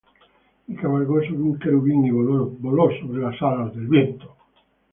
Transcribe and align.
Y 0.67 0.73
cabalgó 0.77 1.19
sobre 1.21 1.35
un 1.43 1.59
querubín, 1.59 2.03
y 2.03 2.09
voló: 2.09 2.49
Voló 2.59 2.89
sobre 2.99 3.21
las 3.21 3.39
alas 3.39 3.75
del 3.75 3.85
viento. 3.85 4.35